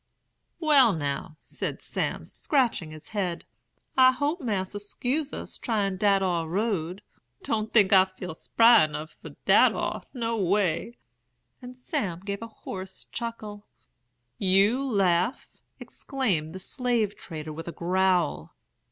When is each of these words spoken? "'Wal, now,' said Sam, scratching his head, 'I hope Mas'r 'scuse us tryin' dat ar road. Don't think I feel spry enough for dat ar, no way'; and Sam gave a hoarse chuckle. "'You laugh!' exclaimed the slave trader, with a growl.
"'Wal, 0.59 0.93
now,' 0.93 1.35
said 1.37 1.79
Sam, 1.79 2.25
scratching 2.25 2.89
his 2.89 3.09
head, 3.09 3.45
'I 3.95 4.13
hope 4.13 4.41
Mas'r 4.41 4.79
'scuse 4.79 5.31
us 5.31 5.59
tryin' 5.59 5.97
dat 5.97 6.23
ar 6.23 6.47
road. 6.47 7.03
Don't 7.43 7.71
think 7.71 7.93
I 7.93 8.05
feel 8.05 8.33
spry 8.33 8.83
enough 8.85 9.11
for 9.21 9.35
dat 9.45 9.73
ar, 9.73 10.01
no 10.11 10.37
way'; 10.37 10.95
and 11.61 11.77
Sam 11.77 12.21
gave 12.21 12.41
a 12.41 12.47
hoarse 12.47 13.05
chuckle. 13.11 13.67
"'You 14.39 14.83
laugh!' 14.83 15.47
exclaimed 15.79 16.55
the 16.55 16.59
slave 16.59 17.15
trader, 17.15 17.53
with 17.53 17.67
a 17.67 17.71
growl. 17.71 18.55